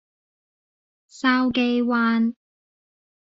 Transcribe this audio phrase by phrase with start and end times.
[1.17, 2.33] 筲箕灣